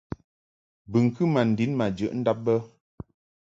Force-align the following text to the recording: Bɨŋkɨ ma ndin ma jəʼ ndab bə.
Bɨŋkɨ 0.91 1.23
ma 1.33 1.41
ndin 1.49 1.71
ma 1.79 1.85
jəʼ 1.97 2.13
ndab 2.19 2.39
bə. 2.45 2.53